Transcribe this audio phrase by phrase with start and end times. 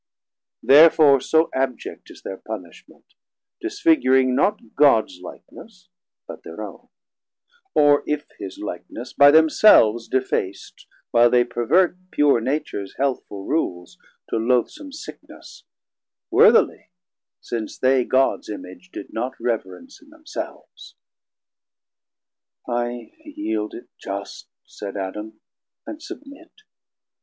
[0.63, 3.13] Therefore so abject is thir punishment,
[3.61, 5.89] Disfiguring not Gods likeness,
[6.27, 6.89] but thir own,
[7.75, 13.99] Or if his likeness, by themselves defac't While they pervert pure Natures healthful rules
[14.31, 15.65] 520 To loathsom sickness,
[16.31, 16.89] worthily,
[17.39, 20.95] since they Gods Image did not reverence in themselves.
[22.67, 25.41] I yeild it just, said Adam,
[25.85, 26.51] and submit.